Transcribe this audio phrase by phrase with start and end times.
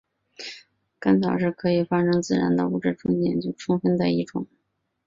[0.99, 4.47] 干草是可以发生自燃的物质中研究最充分的一种。